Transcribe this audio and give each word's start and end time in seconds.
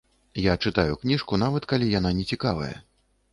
Я 0.43 0.53
чытаю 0.67 0.95
кніжку 1.03 1.39
нават 1.43 1.67
калі 1.75 1.91
яна 1.99 2.13
нецікавая. 2.21 2.73